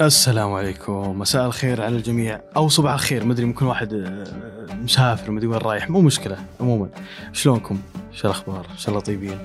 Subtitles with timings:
[0.00, 1.18] السلام عليكم.
[1.18, 2.40] مساء الخير على الجميع.
[2.56, 3.24] أو صباح الخير.
[3.24, 5.90] مدري ممكن واحد آه، مسافر مدري وين رايح.
[5.90, 6.88] مو مشكلة عموما.
[7.32, 7.78] شلونكم؟
[8.12, 9.38] شو الأخبار؟ ان شاء الله طيبين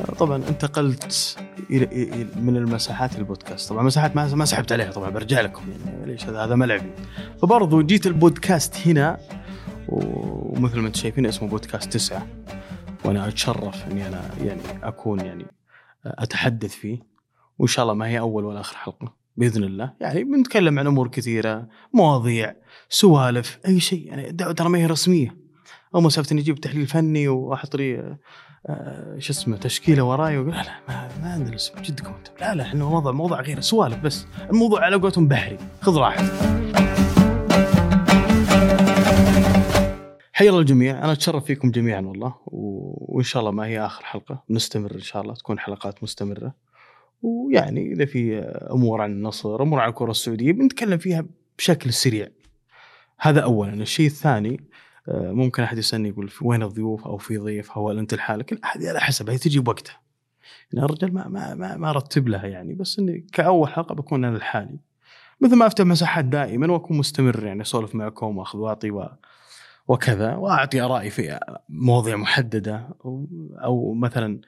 [0.00, 1.36] آه، طبعا انتقلت
[2.36, 3.68] من المساحات البودكاست.
[3.70, 5.62] طبعا مساحات ما سحبت عليها طبعا برجع لكم.
[5.70, 6.90] يعني ليش؟ هذا هذا ملعبي.
[7.42, 9.20] فبرضو جيت البودكاست هنا
[9.88, 12.26] ومثل ما أنتم شايفين اسمه بودكاست تسعة.
[13.04, 15.46] وأنا أتشرف إني أنا يعني أكون يعني
[16.04, 16.98] أتحدث فيه.
[17.58, 19.25] وإن شاء الله ما هي أول ولا آخر حلقة.
[19.36, 19.92] بإذن الله.
[20.00, 22.54] يعني بنتكلم عن أمور كثيرة مواضيع
[22.88, 24.06] سوالف أي شيء.
[24.06, 25.36] يعني الدعوه ترى ما هي رسمية.
[25.94, 28.16] أو مسافه اني أجيب تحليل فني وأحط لي
[28.68, 32.54] آه، شو اسمه تشكيلة وراي واقول لا لا ما, ما عندنا اسم جدكم انت لا
[32.54, 34.26] لا إحنا موضوع موضوع غير سوالف بس.
[34.50, 35.58] الموضوع على قولتهم بحري.
[35.80, 36.32] خذ راحتك.
[40.32, 41.04] حيا الله الجميع.
[41.04, 42.34] أنا أتشرف فيكم جميعا والله.
[42.46, 44.42] وإن شاء الله ما هي آخر حلقة.
[44.50, 46.54] نستمر إن شاء الله تكون حلقات مستمرة.
[47.22, 48.38] ويعني إذا في
[48.70, 51.24] أمور عن النصر أمور عن الكرة السعودية بنتكلم فيها
[51.58, 52.28] بشكل سريع.
[53.18, 53.74] هذا اولا.
[53.74, 54.60] الشيء الثاني
[55.08, 58.60] آه، ممكن أحد يسألني يقول في وين الضيوف أو في ضيف أو أنت لحالك؟ لا،
[58.88, 60.00] على حسب هي تجي بوقتها
[60.72, 64.36] يعني الرجال ما ما ما, ما أرتب لها يعني بس إني كأول حلقة بكون أنا
[64.36, 64.78] لحالي.
[65.40, 69.08] مثل ما أفتح مساحات دائما وأكون مستمر يعني أسولف معكم وأخذ وأعطي و...
[69.88, 72.88] وكذا وأعطي آرائي في مواضيع محددة
[73.64, 74.40] أو, مثلا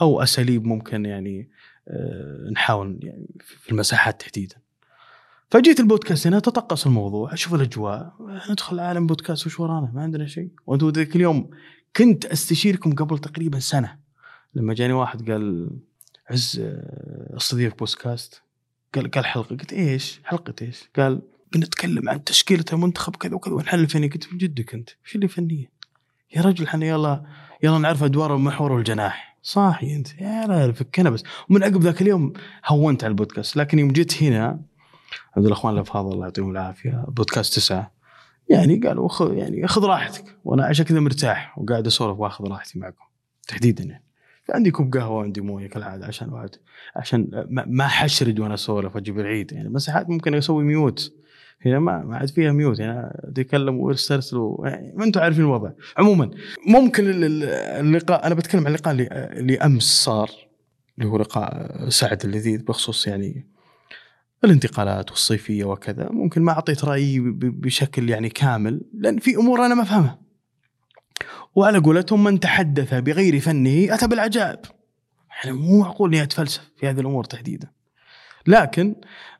[0.00, 1.50] أو أساليب ممكن يعني
[2.52, 4.56] نحاول يعني في المساحات تحديدا.
[5.50, 8.14] فجيت البودكاست هنا تطقس الموضوع أشوف الأجواء
[8.50, 10.50] ندخل عالم بودكاست وش ورانا؟ ما عندنا شيء.
[10.66, 11.50] وأنتم ذاك اليوم
[11.96, 13.98] كنت أستشيركم قبل تقريبا سنة.
[14.54, 15.70] لما جاني واحد قال
[16.30, 18.42] عز آه، استضيفك بودكاست.
[18.94, 19.56] قال قال حلقة.
[19.56, 23.54] قلت إيش؟ حلقة إيش؟ قال بنتكلم عن تشكيلة المنتخب كذا وكذا.
[23.54, 24.08] ونحلل فني.
[24.08, 25.70] قلت من جدك أنت؟ إيش اللي فنية؟
[26.36, 27.24] يا رجل إحنا يلا
[27.62, 29.33] يلا نعرف أدوار المحور والجناح.
[29.46, 30.20] صاحي أنت.
[30.20, 31.22] يا لا فكنا بس.
[31.50, 32.32] ومن عقب ذاك اليوم
[32.66, 33.56] هونت على البودكاست.
[33.56, 34.60] لكن يوم جيت هنا
[35.36, 37.92] عبد الأخوان الأفاضل الله يعطيهم العافية بودكاست تسعة.
[38.48, 40.24] يعني قالوا خذ يعني خذ راحتك.
[40.44, 43.04] وأنا عشان كذا مرتاح وقاعد أسولف وأخذ راحتي معكم
[43.48, 43.84] تحديدا.
[43.84, 44.04] يعني
[44.50, 46.50] عندي كوب قهوة وعندي موية كالعادة عشان واحد
[46.96, 49.52] عشان ما ما حشرد وأنا أسولف وأجيب العيد.
[49.52, 51.14] يعني مساحات ممكن أسوي ميوت.
[51.66, 52.78] هنا ما ما عاد فيها ميوت.
[52.78, 55.70] يعني اتكلم ويسترسلوا يعني ما أنتم عارفين الوضع.
[55.98, 56.30] عموما
[56.66, 57.44] ممكن ال- ال-
[57.86, 60.30] اللقاء أنا بتكلم عن اللقاء اللي, اللي أمس صار
[60.98, 63.46] اللي هو لقاء سعد اللذيذ بخصوص يعني
[64.44, 66.08] الانتقالات والصيفية وكذا.
[66.10, 70.18] ممكن ما أعطيت رأيي بشكل يعني كامل لأن في أمور أنا ما أفهمها.
[71.54, 74.58] وعلى قولتهم من تحدث بغير فنه أتى بالعجائب.
[75.44, 77.70] يعني مو معقول إني أتفلسف في هذه الأمور تحديدا.
[78.46, 78.94] لكن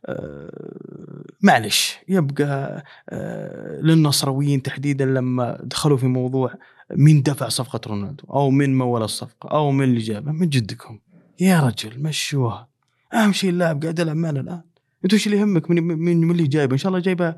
[0.07, 6.55] آه، معلش يبقى آه، للنصراويين تحديدا لما دخلوا في موضوع
[6.91, 10.99] مين دفع صفقة رونالدو أو من مول الصفقة أو من اللي جابه من جدكم.
[11.41, 12.69] يا رجل مشوها
[13.15, 14.63] أهم شيء اللاعب قاعد يلعب معنا الآن.
[15.05, 17.37] أنتوا إيش اللي يهمك؟ من من اللي جايبه؟ إن شاء الله جايبه آه،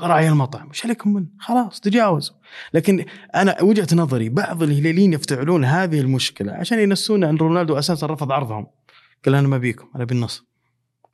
[0.00, 0.68] راعي المطعم.
[0.68, 2.36] إيش عليكم من؟ خلاص تجاوزوا.
[2.74, 3.04] لكن
[3.34, 8.66] أنا وجهة نظري بعض الهلاليين يفتعلون هذه المشكلة عشان ينسون أن رونالدو أساسا رفض عرضهم.
[9.24, 10.44] قال أنا ما بيكم أنا بالنصر.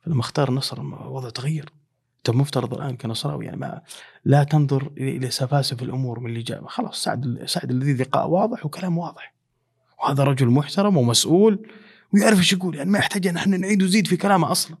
[0.05, 1.69] فلما اختار النصر الوضع تغير.
[2.17, 3.81] انت مفترض الآن كنصراوي يعني ما
[4.25, 6.67] لا تنظر إلى سفاسف الأمور من اللي جاء.
[6.67, 9.33] خلاص سعد سعد الذي لقاء واضح وكلام واضح.
[9.99, 11.67] وهذا رجل محترم ومسؤول
[12.13, 14.77] ويعرف إيش يقول يعني ما يحتاج أن إحنا نعيد ونزيد في كلامه أصلا.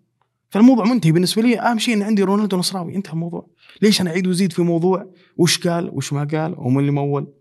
[0.49, 1.59] فالموضوع منتهي بالنسبة لي.
[1.59, 2.95] أهم شيء إن عندي رونالدو نصراوي.
[2.95, 3.47] انتهى الموضوع.
[3.81, 7.33] ليش أنا أعيد وازيد في موضوع؟ وش قال؟ وش ما قال؟ ومن اللي مول؟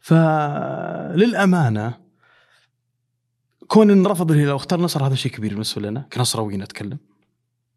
[0.00, 1.99] فللأمانة
[3.70, 6.98] كون ان رفض الهلال واختار نصر هذا شيء كبير بالنسبة لنا كنصراويين اتكلم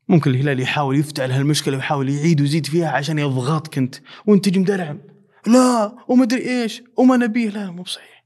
[0.09, 3.96] ممكن الهلال يحاول يفتعل هالمشكله ويحاول يعيد ويزيد فيها عشان يضغطك انت
[4.28, 5.00] وانت تجي مدرعم
[5.48, 7.50] لا ومدري إيش وما نبيه.
[7.50, 8.26] لا مو بصحيح.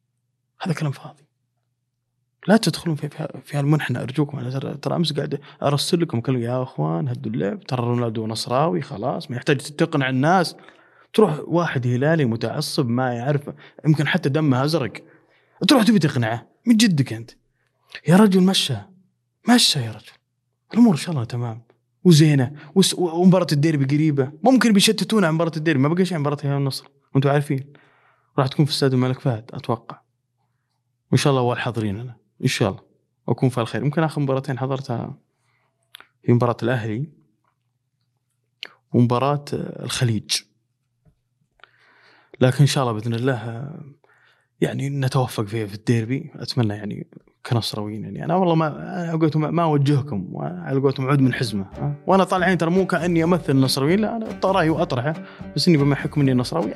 [0.62, 1.24] هذا كلام فاضي.
[2.48, 3.10] لا تدخلون في
[3.44, 4.02] في- هالمنحنى.
[4.02, 7.60] أرجوكم أنا ترى أمس قاعد أرسل لكم أقول يا أخوان هدوا اللعب.
[7.64, 9.32] ترى رونالدو نصراوي خلاص.
[9.32, 10.56] ما يحتاج تقنع الناس.
[11.14, 13.50] تروح واحد هلالي متعصب ما يعرف
[13.86, 14.94] يمكن حتى دمه أزرق.
[15.68, 16.48] تروح تبي تقنعه.
[16.66, 17.32] من جدك أنت؟
[18.08, 18.78] يا رجل مشى.
[19.50, 20.12] مشى يا رجل.
[20.74, 21.64] الأمور إن شاء الله تمام.
[22.04, 22.72] وزينة.
[22.98, 24.32] ومباراة الديربي قريبة.
[24.44, 25.82] ممكن بيشتتونا عن مباراة الديربي.
[25.84, 26.88] ما بقى شيء عن مباراة الهلال والنصر.
[27.14, 27.74] وأنتم عارفين.
[28.40, 30.02] راح تكون في استاد الملك فهد أتوقع.
[31.12, 32.18] وإن شاء الله أول حاضرين أنا.
[32.44, 32.82] إن شاء الله.
[33.28, 33.84] وأكون في الخير.
[33.84, 35.18] يمكن آخر مباراتين حضرتها
[36.26, 37.10] هي مباراة الأهلي.
[38.94, 40.42] ومباراة الخليج.
[42.42, 43.72] لكن إن شاء الله بإذن الله
[44.62, 46.32] يعني نتوفق في في الديربي.
[46.36, 47.08] أتمنى يعني
[47.48, 52.58] كنصراويين يعني أنا والله ما قولتهم ما أوجهكم على قولتهم عود من حزمه؟ وأنا طالعين
[52.58, 55.14] ترى مو كأني أمثل النصراويين لا أنا رايي وأطرحه
[55.56, 56.74] بس إني بما حكم إني نصراوي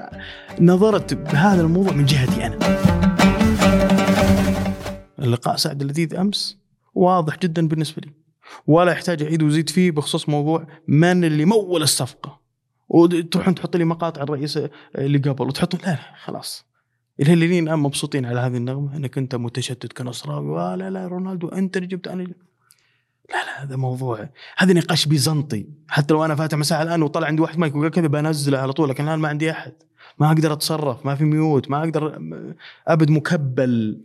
[0.61, 2.57] نظرت بهذا الموضوع من جهتي أنا.
[5.19, 6.57] اللقاء سعد اللذيذ أمس
[6.93, 8.11] واضح جدا بالنسبة لي
[8.67, 12.41] ولا يحتاج أعيد وزيد فيه بخصوص موضوع من اللي مول الصفقة
[12.89, 14.59] وتروحون تحط لي مقاطع الرئيس
[14.95, 16.70] اللي قبل وتحطون لا, لا خلاص
[17.21, 20.77] الهلاليين الآن مبسوطين على هذه النغمة أنك أنت متشتت كنصراوي.
[20.77, 22.23] لا لا رونالدو أنت اللي جبت أنا.
[22.23, 25.65] لا لا هذا موضوع هذا نقاش بيزنطي.
[25.87, 28.89] حتى لو أنا فاتح مساحة الآن وطلع عندي واحد مايك وقال كذا بنزله على طول
[28.89, 29.73] لكن الآن ما عندي أحد.
[30.19, 32.19] ما أقدر أتصرف ما في ميوت ما أقدر
[32.87, 34.01] أبد مكبل.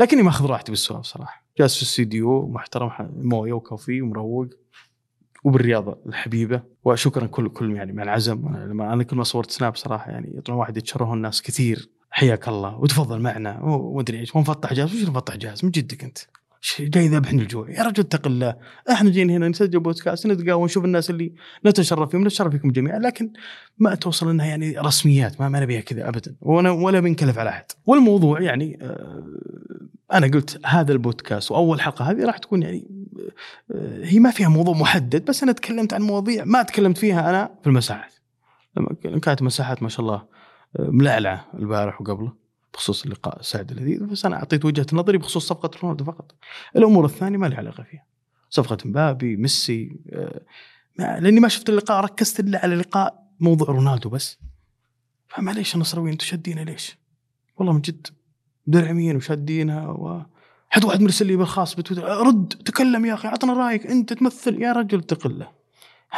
[0.00, 4.46] لكني ماخذ راحتي بالسؤال بصراحه جالس في الاستديو محترم موية وكوفي ومروق
[5.44, 6.62] وبالرياضه الحبيبة.
[6.84, 8.46] وشكرا كل كل يعني مع العزم.
[8.80, 11.88] أنا كل ما صورت سناب صراحة يعني يطلع واحد يتشرهون الناس كثير.
[12.20, 16.18] حياك الله وتفضل معنا ومدري إيش ونفطح جهاز وش نفطح جهاز؟ من جدك أنت؟
[16.80, 17.70] جاي ذبحني الجوع.
[17.70, 18.56] يا رجل اتق الله
[18.90, 21.32] إحنا جايين هنا نسجل بودكاست نتقاوى ونشوف الناس اللي
[21.66, 23.32] نتشرف فيهم نتشرف فيكم جميعا لكن
[23.78, 27.64] ما توصل انها يعني رسميات ما, ما نبيها كذا ابدا ولا ولا بنكلف على أحد.
[27.86, 29.24] والموضوع يعني آه
[30.12, 32.88] أنا قلت هذا البودكاست وأول حلقة هذه راح تكون يعني
[33.74, 37.50] آه هي ما فيها موضوع محدد بس أنا تكلمت عن مواضيع ما تكلمت فيها أنا
[37.62, 38.12] في المساحات.
[39.22, 40.39] كانت مساحات ما شاء الله.
[40.78, 42.32] ملعلعة البارح وقبله
[42.74, 46.34] بخصوص اللقاء سعد اللذيذ بس أنا أعطيت وجهة نظري بخصوص صفقة رونالدو فقط.
[46.76, 48.04] الأمور الثانية ما لي علاقة فيها.
[48.50, 50.40] صفقة مبابي ميسي آه
[50.98, 54.38] لأني ما شفت اللقاء ركزت إلا على لقاء موضوع رونالدو بس.
[55.28, 56.98] فمعليش النصراويين أنتم شادينها ليش؟
[57.56, 58.06] والله من جد
[58.66, 60.22] درعمين وشادينها و
[60.68, 64.72] حتى واحد مرسل لي بالخاص بتويتر رد تكلم يا أخي عطنا رأيك أنت تمثل يا
[64.72, 65.50] رجل تقله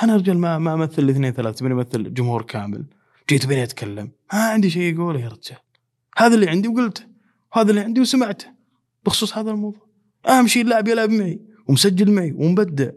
[0.03, 2.85] أنا رجل ما ما أمثل الاثنين ثلاثة تبيني امثل جمهور كامل.
[3.31, 4.11] جيت بني أتكلم.
[4.33, 5.59] ما عندي شيء يقوله يا رجال.
[6.17, 7.03] هذا اللي عندي وقلته.
[7.53, 8.47] هذا اللي عندي وسمعته.
[9.05, 9.87] بخصوص هذا الموضوع.
[10.29, 12.91] أهم شيء اللاعب يلعب معي ومسجل معي ومبدع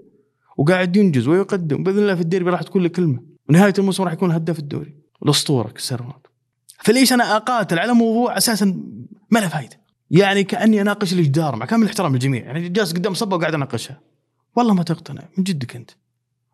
[0.58, 1.84] وقاعد ينجز ويقدم.
[1.84, 3.24] بإذن الله في الديربي راح تكون له كلمة.
[3.50, 4.96] ونهاية الموسم راح يكون هداف الدوري.
[5.24, 6.30] الأسطورة رونالدو
[6.84, 8.66] فليش أنا أقاتل على موضوع أساسا
[9.32, 9.82] ما له فائده
[10.12, 12.46] يعني كأني أناقش الجدار مع كامل احترام للجميع.
[12.46, 14.02] يعني جالس قدام صبة وقاعد أناقشها.
[14.56, 15.24] والله ما تقتنع.
[15.38, 15.92] من جدك أنت.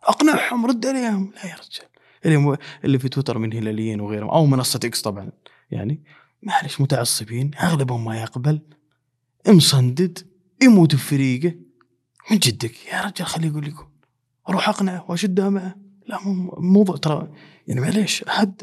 [0.03, 1.31] أقنعهم رد عليهم.
[1.35, 1.90] لا يا رجال.
[2.25, 5.31] اللي اللي في تويتر من هلاليين وغيرهم أو منصة إكس طبعا.
[5.71, 6.03] يعني
[6.43, 8.61] معلش متعصبين أغلبهم ما يقبل
[9.47, 10.19] مصندد
[10.61, 11.55] يموت في فريقه
[12.31, 13.85] من جدك؟ يا رجال خليه يقول لكم.
[14.49, 15.75] أروح أقنعه واشدها معه.
[16.07, 17.31] لا مو موضوع ترى
[17.67, 18.61] يعني معليش حد.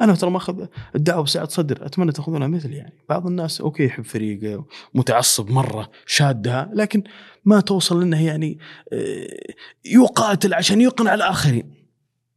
[0.00, 1.86] أنا ترى ماخذ الدعوة بسعه صدر.
[1.86, 2.92] أتمنى تأخذونها مثل يعني.
[3.08, 7.02] بعض الناس أوكي يحب فريقه متعصب مرة شادها لكن
[7.44, 8.58] ما توصل إنه يعني
[8.92, 9.54] آه،
[9.84, 11.74] يقاتل عشان يقنع الآخرين.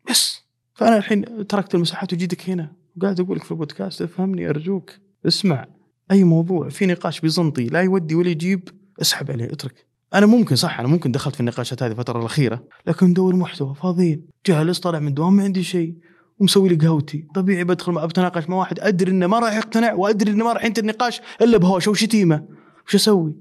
[0.09, 0.40] بس.
[0.81, 4.91] فأنا الحين تركت المساحات وجيتك هنا وقاعد أقول لك في البودكاست أفهمني أرجوك
[5.27, 5.65] اسمع
[6.11, 8.69] أي موضوع في نقاش بيزنطي لا يودي ولا يجيب
[9.01, 9.87] اسحب عليه اترك.
[10.13, 14.27] أنا ممكن صح أنا ممكن دخلت في النقاشات هذه الفترة الأخيرة لكن ندور محتوى فاضيين.
[14.45, 15.95] جالس طالع من دوام ما عندي شيء
[16.39, 17.27] ومسوي لي قهوتي.
[17.35, 20.81] طبيعي بدخل بتناقش مع واحد أدري إنه ما راح يقتنع وأدري إنه ما راح ينتهي
[20.81, 22.45] النقاش إلا بهوشه وشتيمه
[22.87, 23.35] وش أسوي؟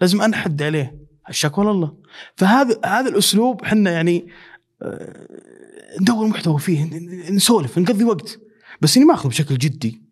[0.00, 1.00] لازم أنحد عليه.
[1.28, 1.92] الشكوى الله.
[2.36, 4.26] فهذا هذا الأسلوب إحنا يعني
[6.00, 6.84] ندور محتوى فيه
[7.30, 8.40] نسولف نقضي وقت.
[8.80, 10.02] بس إني ما أخذه بشكل جدي.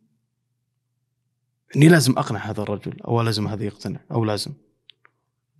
[1.76, 4.52] إني لازم أقنع هذا الرجل أو لازم هذا يقتنع أو لازم.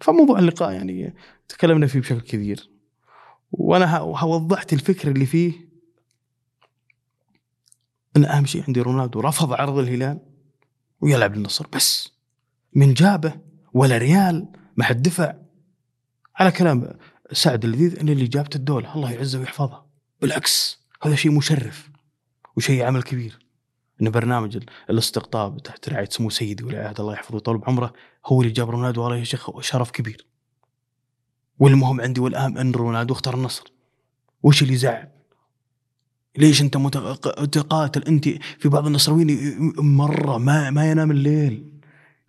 [0.00, 1.14] فموضوع اللقاء يعني
[1.49, 2.70] تكلمنا فيه بشكل كبير
[3.52, 5.69] وأنا وضحت الفكرة اللي فيه.
[8.16, 10.20] إن أهم شيء عندي رونالدو رفض عرض الهلال
[11.00, 12.12] ويلعب للنصر بس.
[12.72, 13.40] من جابه
[13.72, 15.34] ولا ريال ما حد دفع.
[16.37, 16.99] على كلام
[17.33, 19.83] سعد اللذيذ إن اللي جابته الدولة الله يعزه ويحفظه.
[20.20, 21.91] بالعكس هذا شيء مشرف
[22.56, 23.39] وشيء عمل كبير.
[24.03, 24.58] إن برنامج
[24.91, 27.93] الاستقطاب تحت رعاية سمو سيدي ولي عهد الله يحفظه ويطول بعمره
[28.27, 29.03] هو اللي جاب رونالدو.
[29.03, 30.27] والله يا شيخ شرف كبير.
[31.58, 33.73] والمهم عندي والاهم أن رونالدو اختار النصر.
[34.43, 35.08] وش اللي زعل؟
[36.37, 41.73] ليش أنت متقاتل؟ أنت في بعض النصراويين مرة ما ما ينام الليل.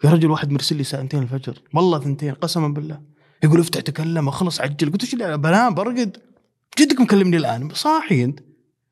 [0.04, 1.62] يا رجل واحد مرسل لي ساعتين الفجر.
[1.74, 3.02] والله ثنتين قسما بالله.
[3.44, 4.92] يقول افتح تكلم خلص عجل.
[4.92, 6.18] قلت وش بنام برقد.
[6.80, 7.70] جدك مكلمني الآن.
[7.74, 8.40] صاحي أنت.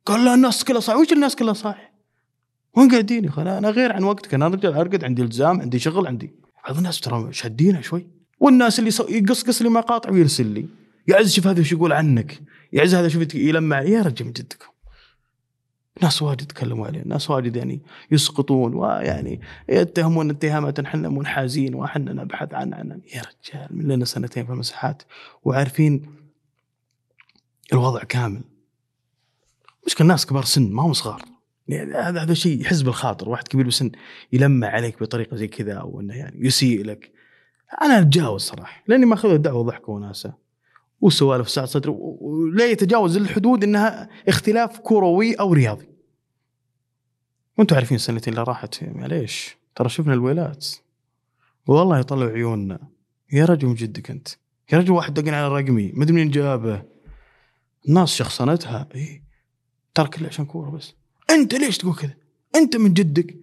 [0.05, 0.99] قال لا الناس كلها صاحي.
[0.99, 1.87] وش الناس كلها صاحي؟
[2.77, 4.33] وين قاعدين يا أنا غير عن وقتك.
[4.33, 6.31] أنا رجل أرقد عندي التزام عندي شغل عندي.
[6.67, 8.07] بعض الناس ترى شادينها شوي.
[8.39, 10.65] والناس اللي يقصقص لي مقاطع ويرسل لي.
[11.07, 12.41] يعز شوف هذا وش يقول عنك.
[12.73, 13.81] يعز هذا شوف يلمع.
[13.81, 14.67] يا رجل من جدكم.
[16.01, 22.53] ناس واجد تكلموا عليه ناس واجد يعني يسقطون ويعني يتهمون اتهامات إحنا منحازين وإحنا نبحث
[22.53, 25.03] عن عن يا رجال من لنا سنتين في المساحات
[25.43, 26.17] وعارفين
[27.73, 28.41] الوضع كامل.
[29.85, 31.21] مشكلة الناس كبار سن ما هم صغار.
[31.67, 33.91] يعني هذا هذا شيء يحز بالخاطر واحد كبير بالسن
[34.33, 37.11] يلمع عليك بطريقة زي كذا أو انه يعني يسيء لك.
[37.81, 40.46] أنا أتجاوز صراحة لأني ماخذ الدعوة ضحك وناسة.
[41.01, 45.89] وسوالف ساعة صدر ولا يتجاوز الحدود إنها اختلاف كروي أو رياضي.
[47.57, 49.57] وأنتم عارفين السنتين اللي راحت معليش.
[49.75, 50.67] ترى شفنا الويلات.
[51.67, 52.79] والله يطلع عيوننا.
[53.31, 54.27] يا رجل من جدك أنت.
[54.73, 56.83] يا رجل واحد دقن على رقمي ما أدري منين جابه.
[57.87, 58.87] الناس شخصنتها.
[58.95, 59.23] إي.
[59.93, 60.93] ترى كله عشان كورة بس.
[61.29, 62.13] أنت ليش تقول كذا؟
[62.55, 63.35] أنت من جدك.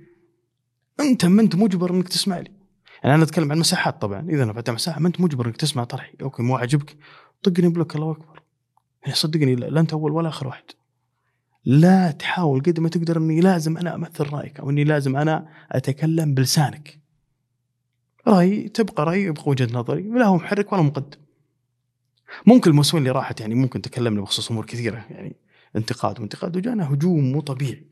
[1.00, 2.50] أنت ما أنت مجبر إنك تسمع لي.
[3.02, 4.26] يعني أنا أتكلم عن مساحات طبعا.
[4.30, 6.12] إذا أنا فتح مساحة ما أنت مجبر إنك تسمع طرحي.
[6.22, 6.96] okay مو عاجبك.
[7.44, 8.42] طقني block الله أكبر.
[9.02, 10.64] يعني صدقني لا أنت أول ولا آخر واحد.
[11.64, 16.34] لا تحاول قد ما تقدر إني لازم أنا أمثل رأيك أو إني لازم أنا أتكلم
[16.34, 16.98] بلسانك.
[18.28, 20.02] رأي تبقى رأي يبقى وجهة نظري.
[20.02, 21.18] لا هو محرك ولا مقدم.
[22.46, 25.36] ممكن الموسمين اللي راحت يعني ممكن تكلمنا بخصوص أمور كثيرة يعني
[25.76, 27.86] انتقاد وانتقاد وجانا هجوم مو طبيعي.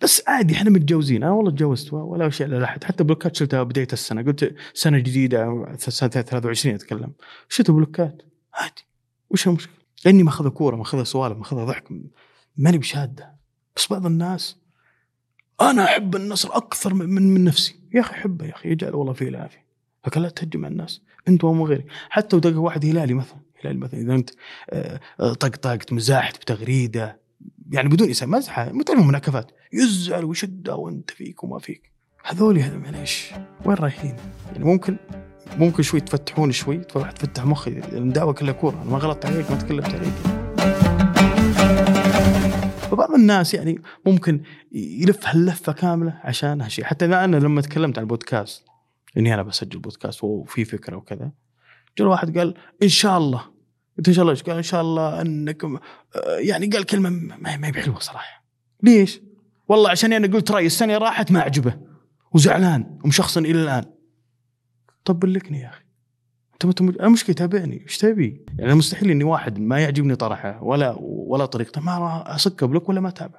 [0.00, 1.22] بس عادي إحنا متجوزين.
[1.22, 4.22] أنا والله تجوزت ولا شيء على احد حتى بلوكات شلتها بداية السنة.
[4.22, 7.12] قلت سنة جديدة سنة 23 أتكلم.
[7.48, 8.22] شلت بلوكات.
[8.58, 8.86] عادي.
[9.30, 9.74] وش المشكلة؟
[10.04, 11.88] لأني ماخذها كورة ماخذها سوالف ماخذها ضحك
[12.56, 13.36] ماني بشادة.
[13.76, 14.56] بس بعض الناس
[15.60, 17.80] أنا أحب النصر أكثر من من نفسي.
[17.94, 19.66] يا أخي أحبه يا أخي يجعل والله فيه العافية.
[20.06, 21.02] لكن لا تهجم على الناس.
[21.28, 24.30] أنت ومو غيرك حتى لو تلقى واحد هلالي مثلا هلالي مثلا إذا أنت
[24.70, 27.20] آه، آه، طقطقت مزاحت بتغريدة
[27.70, 31.92] يعني بدون اسم مزحه متعلم مناكفات يزعل ويشدها وأنت فيك وما فيك.
[32.24, 33.30] هذول معليش
[33.64, 34.16] وين رايحين؟
[34.52, 34.96] يعني ممكن
[35.56, 38.82] ممكن شوي تفتحون شوي تروح تفتح مخي الدعوه كلها كورة.
[38.82, 40.12] أنا ما غلطت عليك ما تكلمت عليك.
[42.90, 46.84] فبعض الناس يعني ممكن يلف هاللفة كاملة عشان هالشيء.
[46.84, 48.64] حتى أنا لما تكلمت عن البودكاست
[49.16, 51.30] إني أنا بسجل بودكاست وفي فكرة وكذا
[51.98, 53.42] جاء واحد قال إن شاء الله.
[53.98, 55.62] قلت إن شاء الله إيش؟ قال إن شاء الله أنك
[56.38, 58.44] يعني قال كلمة ما هي بحلوة صراحة.
[58.82, 59.20] ليش؟
[59.68, 61.74] والله عشان أنا قلت رأيي السنة راحت ما عجبه
[62.32, 63.84] وزعلان ومشخصن إلى الآن.
[65.08, 65.82] طب بلكني يا أخي.
[66.64, 67.82] أنت أنا مشكلة تابعني.
[67.82, 71.80] إيش تبي؟ يعني مستحيل إني واحد ما يعجبني طرحه ولا ولا طريقته.
[71.80, 73.38] ما راح اسكه بلوك ولا ما أتابع؟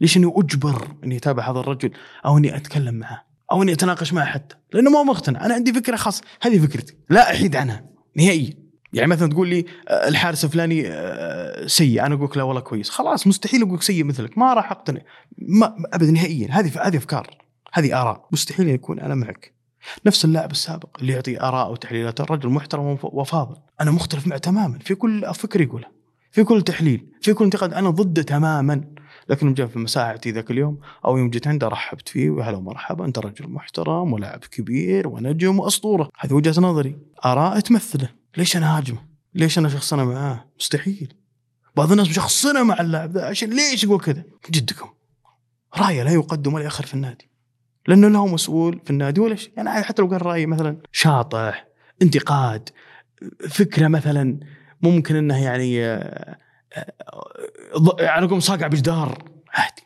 [0.00, 1.90] ليش إني أجبر إني أتابع هذا الرجل
[2.24, 5.46] أو إني أتكلم معه أو إني أتناقش معه حتى؟ لأنه ما مقتنع.
[5.46, 6.22] أنا عندي فكرة خاصة.
[6.40, 6.94] هذه فكرتي.
[7.10, 7.84] لا أحيد عنها.
[8.16, 8.54] نهائيا.
[8.92, 12.06] يعني مثلا تقول لي آه، الحارس الفلاني آه، سيء.
[12.06, 12.90] أنا أقول لك لا والله كويس.
[12.90, 14.38] خلاص مستحيل أقول سيء مثلك.
[14.38, 15.00] ما راح أقتنع.
[15.38, 16.48] ما ابدا نهائيا.
[16.50, 17.38] هذه هذه أفكار.
[17.72, 18.28] هذه آراء.
[18.32, 19.61] مستحيل يكون أنا معك.
[20.06, 22.20] نفس اللاعب السابق اللي يعطي آراء وتحليلات.
[22.20, 23.56] الرجل محترم وفاضل.
[23.80, 24.78] أنا مختلف معه تماما.
[24.78, 25.86] في كل فكر يقوله.
[26.30, 27.06] في كل تحليل.
[27.20, 27.74] في كل انتقاد.
[27.74, 28.84] أنا ضده تماما.
[29.28, 32.30] لكن جاء في مساحتي ذاك اليوم أو يوم جيت عنده رحبت فيه.
[32.30, 33.04] وهلا ومرحبا.
[33.04, 36.10] أنت رجل محترم ولاعب كبير ونجم وأسطورة.
[36.18, 36.98] هذه وجهة نظري.
[37.24, 38.08] آراء تمثله.
[38.36, 38.98] ليش أنا هاجمه؟
[39.34, 41.14] ليش أنا شخصنه معاه؟ مستحيل.
[41.76, 43.26] بعض الناس مشخصنه مع اللاعب ذا.
[43.26, 44.88] عشان ليش يقول كذا؟ جدكم.
[45.78, 47.31] رأيه لا يقدم ولا يأخر في النادي.
[47.88, 49.52] لأنه له مسؤول في النادي ولا شيء.
[49.56, 51.66] يعني حتى لو قال رأي مثلا شاطح
[52.02, 52.68] انتقاد
[53.48, 54.40] فكرة مثلا
[54.82, 56.38] ممكن إنه يعني آه،
[56.76, 59.24] آه، على قوم صاقع بجدار.
[59.54, 59.82] عادي.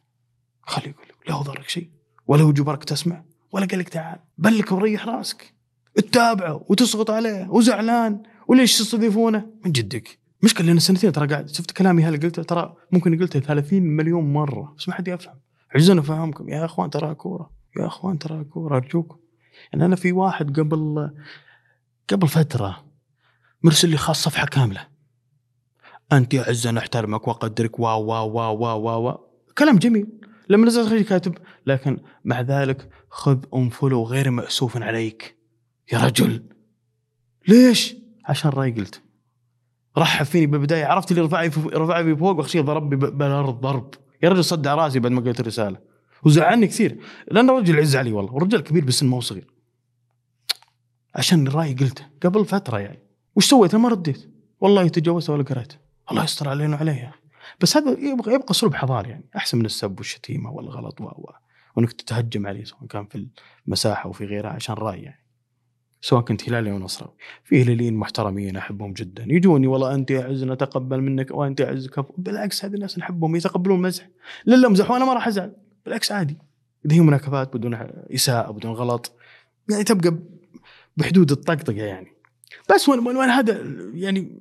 [0.62, 1.90] خليه يقول لا هو ضرك شيء.
[2.26, 3.24] ولا هو جبرك تسمع.
[3.52, 4.18] ولا قال لك تعال.
[4.38, 5.54] بلك وريح راسك.
[5.94, 8.22] تتابعه وتسقط عليه وزعلان.
[8.48, 10.18] وليش تستضيفونه؟ من جدك.
[10.42, 14.74] مشكلة لأن سنتين ترى قاعد شفت كلامي هذا قلته؟ ترى ممكن قلته 30 مليون مرة.
[14.78, 15.34] بس ما حد يفهم.
[15.74, 17.55] عجزنا افهمكم يا إخوان ترى كورة.
[17.80, 19.16] يا أخوان ترى كوره ارجوكم
[19.72, 21.10] يعني أنا في واحد قبل
[22.08, 22.84] قبل فترة
[23.62, 24.86] مرسل لي خاص صفحة كاملة.
[26.12, 27.78] أنت يا عز أنا أحترمك وأقدرك.
[27.78, 29.16] وا وا وا وا وا وا
[29.58, 30.06] كلام جميل.
[30.48, 35.36] لما نزلت كاتب لكن مع ذلك خذ انفلو غير مأسوف عليك.
[35.92, 36.44] يا رجل.
[37.48, 39.02] ليش؟ عشان راي قلت.
[39.98, 40.84] رحب فيني بالبداية.
[40.84, 43.94] عرفت اللي رفعني رفعني فوق واخشيه ضربني بالأرض ضرب.
[44.22, 45.78] يا رجل صدع رأسي بعد ما قلت الرسالة.
[46.26, 46.98] وزعلني كثير.
[47.30, 49.46] لأنه رجل عز علي والله ورجال كبير بالسن ما هو صغير.
[51.14, 52.98] عشان الرأي قلته قبل فترة يعني.
[53.36, 54.30] وش سويت؟ أنا ما رديت.
[54.60, 55.72] والله تجاوزت ولا قريت
[56.10, 57.18] الله يستر علينا وعليه يا أخي.
[57.60, 59.24] بس هذا يبقى يبقى اسلوب حضاري يعني.
[59.36, 61.10] أحسن من السب والشتيمة والغلط و
[61.76, 63.28] وإنك تتهجم عليه سواء كان في
[63.66, 65.26] المساحة وفي غيرها عشان رأي يعني.
[66.00, 67.14] سواء كنت هلالي أو نصراوي.
[67.44, 69.26] في هلاليين محترمين أحبهم جدا.
[69.28, 72.14] يجوني والله أنت يا عز نتقبل منك وأنت يا عز كفو.
[72.18, 74.08] بالعكس هذه الناس نحبهم يتقبلون مزح.
[74.44, 75.65] لا لا امزح وأنا ما راح أزعل.
[75.86, 76.36] بالعكس عادي.
[76.86, 77.74] اذا هي مناكفات بدون
[78.14, 79.12] إساءة بدون غلط.
[79.70, 80.16] يعني تبقى
[80.96, 82.12] بحدود الطقطقة يعني.
[82.74, 83.62] بس وأنا هذا
[83.94, 84.38] يعني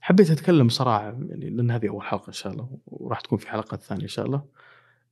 [0.00, 3.82] حبيت أتكلم صراحة يعني لأن هذه أول حلقة إن شاء الله وراح تكون في حلقات
[3.82, 4.42] ثانية إن شاء الله.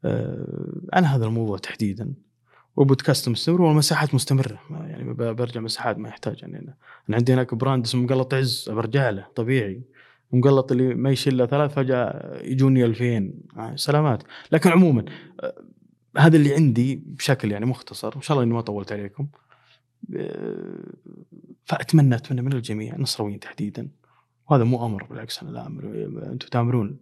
[0.05, 2.15] آه، عن هذا الموضوع تحديدا.
[2.77, 4.61] وبودكاست مستمر والمساحات مستمرة.
[4.71, 6.59] يعني برجع مساحات ما يحتاج يعني
[7.09, 9.83] أنا, عندي هناك براند اسمه مقلط عز برجع له طبيعي.
[10.35, 14.23] مقلط اللي ما يشيل ثلاث فجأة يجوني 2000 آه، سلامات.
[14.53, 15.05] لكن عموما
[15.41, 15.55] آه،
[16.19, 19.27] هذا اللي عندي بشكل يعني مختصر إن شاء الله إني ما طولت عليكم.
[20.17, 20.85] آه،
[21.65, 23.89] فأتمنى أتمنى من الجميع النصراويين تحديدا.
[24.51, 25.85] وهذا مو أمر بالعكس أنا لا أمر.
[26.33, 26.99] أنتم تأمرون.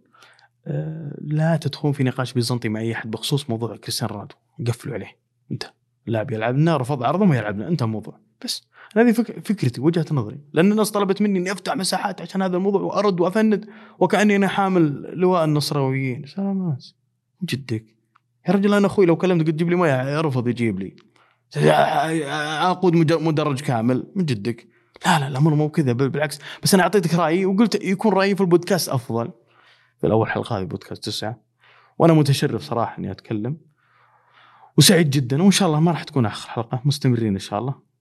[1.21, 4.35] لا تدخلون في نقاش بيزنطي مع أي أحد بخصوص موضوع كريستيانو رونالدو.
[4.67, 5.17] قفلوا عليه.
[5.51, 5.63] انت
[6.07, 8.19] اللاعب يلعب لنا رفض عرضه ما يلعب لنا انت الموضوع.
[8.43, 9.47] بس هذه فك...
[9.47, 10.39] فكرتي وجهة نظري.
[10.53, 13.69] لأن الناس طلبت مني إني أفتح مساحات عشان هذا الموضوع وأرد وأفند
[13.99, 16.25] وكأني أنا حامل لواء النصراويين.
[16.25, 16.85] سلامات
[17.41, 17.85] من جدك.
[18.47, 20.95] يا رجل أنا أخوي لو كلمته قلت جيب لي مويه يرفض يجيب لي.
[21.55, 24.11] أقود مدرج كامل.
[24.15, 24.67] من جدك.
[25.05, 26.39] لا لا الامر مو كذا بالعكس.
[26.63, 29.31] بس أنا أعطيتك رأيي وقلت يكون رأيي في البودكاست أفضل.
[30.01, 31.43] في الأول حلقة هذه بودكاست تسعة.
[31.99, 33.57] وأنا متشرف صراحة إني أتكلم.
[34.77, 36.81] وسعيد جدا وإن شاء الله ما راح تكون آخر حلقة.
[36.85, 37.92] مستمرين إن شاء الله.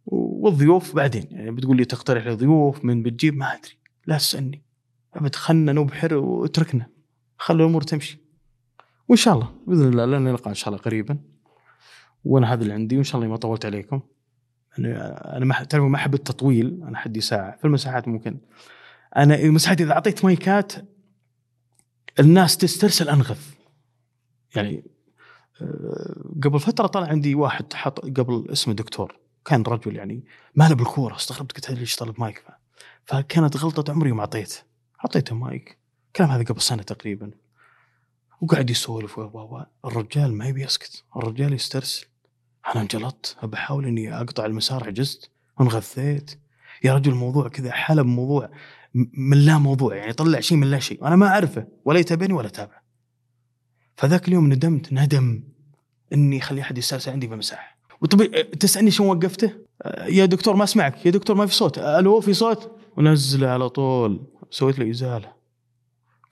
[0.42, 1.26] والضيوف بعدين.
[1.30, 3.72] يعني بتقول لي تقترح لي ضيوف من بتجيب؟ ما أدري.
[4.06, 4.62] لا تسألني.
[5.14, 6.86] أبد خلنا نبحر واتركنا
[7.38, 8.18] خلوا الأمور تمشي.
[9.08, 11.18] وإن شاء الله بإذن الله لنا نلقى إن شاء الله قريبا.
[12.24, 14.00] وأنا هذا اللي عندي وإن شاء الله ما طولت عليكم.
[14.78, 14.94] يعني
[15.36, 16.82] أنا ما تعرفوا ما أحب التطويل.
[16.82, 18.38] أنا حدي ساعه في المساحات ممكن.
[19.16, 20.72] أنا مساحتي إذا أعطيت مايكات
[22.20, 23.54] الناس تسترسل انغث
[24.56, 24.84] يعني
[25.62, 29.21] آه، قبل فترة طلع عندي واحد حط قبل اسمه دكتور.
[29.44, 32.44] كان رجل يعني ماله بالكورة استغربت قلت ليش طلب مايك؟
[33.04, 34.62] فكانت غلطة عمري ما أعطيته.
[35.04, 35.78] أعطيته مايك.
[36.06, 37.30] الكلام هذا قبل سنة تقريبا.
[38.40, 39.20] وقاعد يسولف
[39.84, 41.04] الرجال ما يبي يسكت.
[41.16, 42.06] الرجال يسترسل.
[42.66, 43.36] أنا انجلطت.
[43.44, 45.30] بحاول إني أقطع المسار عجزت.
[45.60, 46.40] انغثيت.
[46.84, 48.50] يا رجل الموضوع كذا حلب موضوع
[48.94, 51.06] من لا موضوع يعني طلع شيء من لا شيء.
[51.06, 51.68] أنا ما أعرفه.
[51.84, 52.82] ولا يتابعني ولا تابعه
[53.96, 54.92] فذاك اليوم ندمت.
[54.92, 55.44] ندم.
[56.12, 57.34] إني اخلي أحد يسترسل عندي في
[58.02, 59.52] المساحه وطبي تسألني شو وقفته؟
[60.08, 61.78] يا دكتور ما أسمعك يا دكتور ما في صوت.
[61.78, 64.26] ألو في صوت؟ ونزله على طول.
[64.50, 65.32] سويت له إزالة.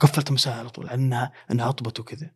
[0.00, 2.30] قفلت المساحه على طول انها أطبت وكذا.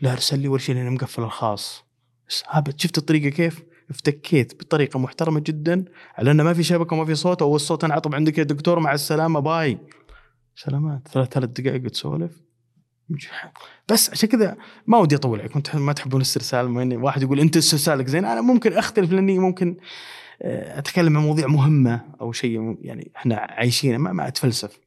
[0.00, 1.84] لا أرسل لي ولا شيء لأني مقفل الخاص.
[2.28, 5.84] بس هابت شفت الطريقة كيف؟ افتكيت بطريقة محترمة جدا
[6.14, 7.42] على إنه ما في شبكة وما في صوت.
[7.42, 9.78] أو الصوت أنعطب عندك يا دكتور مع السلامة bye.
[10.56, 11.08] سلامات.
[11.08, 12.43] ثلاث ثلاث دقائق تسولف.
[13.88, 14.56] بس عشان كذا
[14.86, 19.12] ما ودي أطول عليكم ما تحبون الاسترسال واحد يقول أنت استرسالك زين أنا ممكن أختلف
[19.12, 19.76] لأني ممكن
[20.42, 24.80] آه، أتكلم عن مواضيع مهمة أو شيء يعني إحنا عايشينه ما, ما أتفلسف.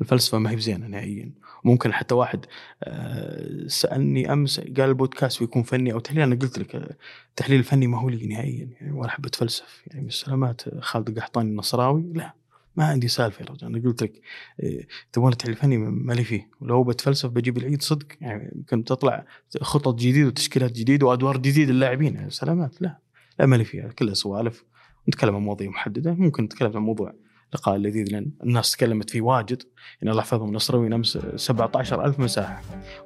[0.00, 1.30] الفلسفة ما هي بزينة نهائيا.
[1.64, 2.46] ممكن حتى واحد
[2.84, 6.96] آه، سألني أمس قال البودكاست بيكون فني أو تحليل أنا قلت لك
[7.30, 10.04] التحليل الفني ما هو لي نهائيا يعني ولا أحب أتفلسف يعني.
[10.04, 12.32] بالسلامات خالد القحطاني النصراوي لا.
[12.76, 14.20] ما عندي سالفة يا رجل أنا قلت لك
[14.62, 16.50] إيه، تبغون الفني مالي فيه.
[16.60, 19.26] ولو بتفلسف بجيب العيد صدق يعني يمكن تطلع
[19.60, 22.82] خطط جديدة وتشكيلات جديدة وأدوار جديدة للاعبين سلامات.
[22.82, 22.98] لا
[23.38, 24.64] لا مالي فيها كلها سوالف.
[25.08, 27.12] نتكلم عن مواضيع محددة ممكن نتكلم عن موضوع
[27.54, 29.62] لقاء لذيذ لأن الناس تكلمت فيه واجد.
[30.00, 32.62] يعني الله يحفظهم نصراوي امس 17000 مساحة.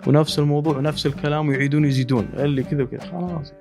[0.07, 2.29] ونفس الموضوع ونفس الكلام ويعيدون يزيدون.
[2.35, 3.53] اللي كذا وكذا خلاص.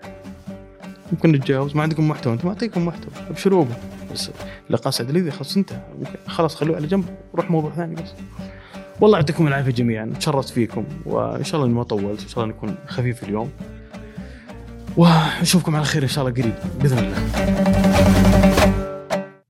[1.12, 3.76] ممكن نتجاوز ما عندكم محتوى أنتم أعطيكم محتوى ابشروا به
[4.14, 4.32] بس
[4.70, 5.80] لقاء لذيذ خلاص انتهى
[6.28, 7.06] خلاص خلوه على جنب.
[7.36, 8.14] روح موضوع ثاني بس.
[9.02, 10.14] والله يعطيكم العافية جميعا.
[10.20, 10.86] تشرفت فيكم.
[11.06, 12.22] وإن شاء الله إني ما طولت.
[12.22, 13.52] إن شاء الله نكون خفيف اليوم.
[14.98, 16.54] ونشوفكم على خير إن شاء الله قريب.
[16.82, 18.29] بإذن الله.